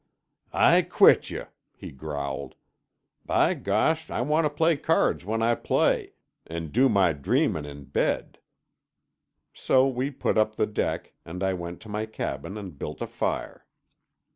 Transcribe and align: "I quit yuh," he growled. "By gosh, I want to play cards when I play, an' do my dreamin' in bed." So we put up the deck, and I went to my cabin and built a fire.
"I 0.51 0.81
quit 0.81 1.29
yuh," 1.29 1.45
he 1.77 1.91
growled. 1.91 2.55
"By 3.23 3.53
gosh, 3.53 4.09
I 4.09 4.21
want 4.21 4.45
to 4.45 4.49
play 4.49 4.75
cards 4.75 5.25
when 5.25 5.43
I 5.43 5.53
play, 5.53 6.13
an' 6.47 6.69
do 6.69 6.89
my 6.89 7.13
dreamin' 7.13 7.67
in 7.67 7.83
bed." 7.83 8.39
So 9.53 9.87
we 9.87 10.09
put 10.09 10.39
up 10.39 10.55
the 10.55 10.65
deck, 10.65 11.13
and 11.23 11.43
I 11.43 11.53
went 11.53 11.81
to 11.81 11.87
my 11.89 12.07
cabin 12.07 12.57
and 12.57 12.79
built 12.79 12.99
a 12.99 13.05
fire. 13.05 13.67